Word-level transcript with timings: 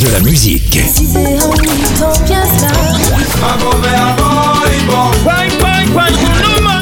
De 0.00 0.08
la 0.10 0.20
musique. 0.20 0.76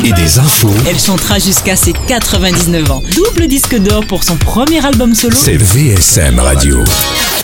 Et 0.04 0.12
des 0.12 0.38
infos. 0.38 0.70
Elle 0.88 0.98
chantera 0.98 1.38
jusqu'à 1.38 1.76
ses 1.76 1.92
99 1.92 2.90
ans. 2.90 3.02
Double 3.14 3.46
disque 3.46 3.76
d'or 3.78 4.04
pour 4.06 4.24
son 4.24 4.36
premier 4.36 4.84
album 4.84 5.14
solo. 5.14 5.36
C'est 5.40 5.56
VSM 5.56 6.40
Radio. 6.40 6.82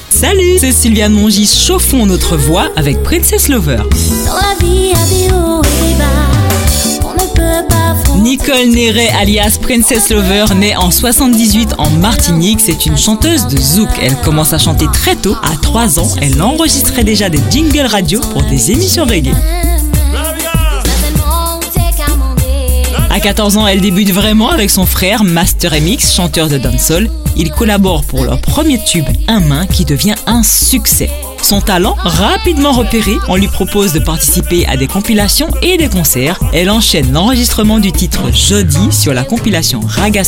Salut, 0.09 0.59
c'est 0.59 0.73
Sylviane 0.73 1.13
Mongi. 1.13 1.47
Chauffons 1.47 2.05
notre 2.05 2.37
voix 2.37 2.71
avec 2.77 3.03
Princess 3.03 3.49
Lover. 3.49 3.77
Dans 4.27 4.35
la 4.35 4.55
vie, 4.61 4.93
à 4.93 5.07
des 5.09 5.33
hauts 5.33 5.63
et 5.63 5.95
bas, 5.99 6.30
Nicole 8.17 8.69
Néret, 8.71 9.09
alias 9.19 9.59
Princess 9.61 10.11
Lover, 10.11 10.45
née 10.55 10.77
en 10.77 10.91
78 10.91 11.75
en 11.79 11.91
Martinique, 11.91 12.61
c'est 12.61 12.87
une 12.87 12.99
chanteuse 12.99 13.47
de 13.47 13.59
zouk. 13.59 13.89
Elle 14.01 14.17
commence 14.17 14.53
à 14.53 14.59
chanter 14.59 14.87
très 14.93 15.17
tôt, 15.17 15.37
à 15.43 15.57
3 15.57 15.99
ans. 15.99 16.09
Elle 16.21 16.41
enregistrait 16.43 17.05
déjà 17.05 17.29
des 17.29 17.41
jingles 17.51 17.87
radio 17.87 18.21
pour 18.21 18.43
des 18.43 18.73
émissions 18.73 19.05
reggae. 19.05 19.35
À 23.13 23.19
14 23.19 23.57
ans, 23.57 23.67
elle 23.67 23.81
débute 23.81 24.13
vraiment 24.13 24.51
avec 24.51 24.71
son 24.71 24.87
frère, 24.87 25.25
Master 25.25 25.73
MX, 25.73 26.15
chanteur 26.15 26.49
de 26.49 26.59
dancehall. 26.59 27.11
Ils 27.37 27.51
collaborent 27.51 28.05
pour 28.05 28.25
leur 28.25 28.41
premier 28.41 28.83
tube, 28.85 29.07
Un 29.29 29.41
main, 29.41 29.67
qui 29.67 29.85
devient 29.85 30.15
un 30.27 30.43
succès. 30.43 31.11
Son 31.51 31.61
talent, 31.61 31.97
rapidement 31.99 32.71
repéré, 32.71 33.17
on 33.27 33.35
lui 33.35 33.49
propose 33.49 33.93
de 33.93 33.99
participer 33.99 34.69
à 34.69 34.77
des 34.77 34.87
compilations 34.87 35.49
et 35.63 35.77
des 35.79 35.89
concerts. 35.89 36.39
Elle 36.53 36.71
enchaîne 36.71 37.13
l'enregistrement 37.13 37.81
du 37.81 37.91
titre 37.91 38.33
Jeudi 38.33 38.93
sur 38.93 39.13
la 39.13 39.25
compilation 39.25 39.81
Raga 39.81 40.23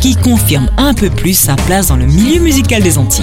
qui 0.00 0.16
confirme 0.16 0.68
un 0.76 0.92
peu 0.92 1.08
plus 1.08 1.34
sa 1.34 1.54
place 1.54 1.86
dans 1.86 1.96
le 1.96 2.06
milieu 2.06 2.40
musical 2.40 2.82
des 2.82 2.98
Antilles. 2.98 3.22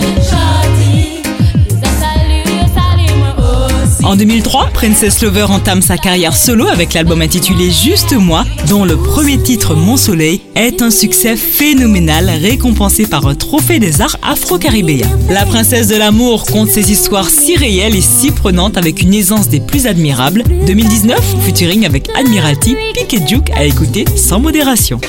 En 4.03 4.17
2003, 4.17 4.71
Princess 4.73 5.21
Lover 5.21 5.45
entame 5.49 5.81
sa 5.81 5.97
carrière 5.97 6.35
solo 6.35 6.67
avec 6.67 6.93
l'album 6.93 7.21
intitulé 7.21 7.71
Juste 7.71 8.11
moi, 8.13 8.43
dont 8.67 8.83
le 8.83 8.97
premier 8.97 9.41
titre 9.41 9.75
Mon 9.75 9.95
Soleil 9.95 10.41
est 10.55 10.81
un 10.81 10.91
succès 10.91 11.37
phénoménal 11.37 12.29
récompensé 12.29 13.05
par 13.05 13.25
un 13.27 13.35
trophée 13.35 13.79
des 13.79 14.01
arts 14.01 14.17
afro-caribéens. 14.21 15.07
La 15.29 15.45
princesse 15.45 15.87
de 15.87 15.95
l'amour 15.95 16.45
compte 16.45 16.69
ses 16.69 16.91
histoires 16.91 17.29
si 17.29 17.55
réelles 17.55 17.95
et 17.95 18.01
si 18.01 18.31
prenantes 18.31 18.77
avec 18.77 19.01
une 19.01 19.13
aisance 19.13 19.47
des 19.47 19.61
plus 19.61 19.87
admirables. 19.87 20.43
2019, 20.67 21.19
featuring 21.41 21.85
avec 21.85 22.09
Admiralty, 22.17 22.75
Pique 22.93 23.13
et 23.13 23.19
Duke 23.21 23.51
à 23.55 23.63
écouter 23.63 24.03
sans 24.17 24.39
modération. 24.39 24.99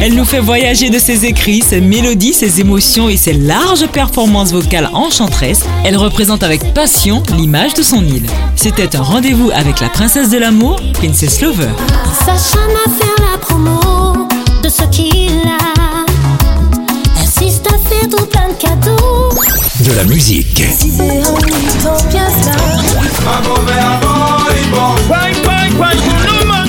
Elle 0.00 0.14
nous 0.14 0.24
fait 0.24 0.40
voyager 0.40 0.90
de 0.90 0.98
ses 0.98 1.24
écrits, 1.26 1.62
ses 1.62 1.80
mélodies, 1.80 2.32
ses 2.32 2.60
émotions 2.60 3.08
et 3.08 3.16
ses 3.16 3.34
larges 3.34 3.86
performances 3.86 4.52
vocales 4.52 4.90
enchanteresses. 4.92 5.64
Elle 5.84 5.96
représente 5.96 6.42
avec 6.42 6.74
passion 6.74 7.22
l'image 7.36 7.74
de 7.74 7.82
son 7.82 8.04
île. 8.04 8.26
C'était 8.56 8.96
un 8.96 9.02
rendez-vous 9.02 9.50
avec 9.54 9.80
la 9.80 9.88
princesse 9.88 10.30
de 10.30 10.38
l'amour, 10.38 10.80
Princess 10.94 11.40
Lover. 11.40 11.70
Sacha 12.24 12.66
m'a 12.66 12.92
fait 12.92 13.22
la 13.22 13.38
promo 13.38 14.28
de 14.62 14.68
ce 14.68 14.82
qu'il 14.90 15.40
a. 15.46 17.22
Insiste 17.22 17.66
à 17.68 17.78
faire 17.88 18.08
tout 18.08 18.26
plein 18.26 18.48
de 18.48 18.54
cadeaux. 18.54 19.28
De 19.84 19.92
la 19.94 20.04
musique. 20.04 20.62